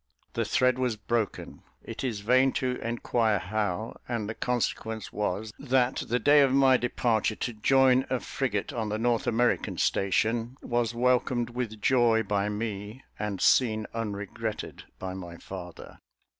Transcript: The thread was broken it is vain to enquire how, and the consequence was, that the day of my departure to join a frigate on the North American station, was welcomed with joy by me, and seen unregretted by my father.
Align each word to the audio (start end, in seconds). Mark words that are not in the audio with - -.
The 0.33 0.45
thread 0.45 0.79
was 0.79 0.95
broken 0.95 1.61
it 1.83 2.03
is 2.03 2.21
vain 2.21 2.53
to 2.53 2.77
enquire 2.81 3.37
how, 3.37 3.97
and 4.09 4.27
the 4.27 4.33
consequence 4.33 5.13
was, 5.13 5.53
that 5.59 5.97
the 6.07 6.17
day 6.17 6.41
of 6.41 6.51
my 6.51 6.75
departure 6.75 7.35
to 7.35 7.53
join 7.53 8.07
a 8.09 8.19
frigate 8.19 8.73
on 8.73 8.89
the 8.89 8.97
North 8.97 9.27
American 9.27 9.77
station, 9.77 10.57
was 10.63 10.95
welcomed 10.95 11.51
with 11.51 11.79
joy 11.83 12.23
by 12.23 12.49
me, 12.49 13.03
and 13.19 13.41
seen 13.41 13.85
unregretted 13.93 14.85
by 14.97 15.13
my 15.13 15.37
father. 15.37 15.99